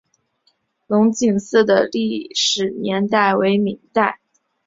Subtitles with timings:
[0.87, 4.19] 龙井寺的历史年代为明代。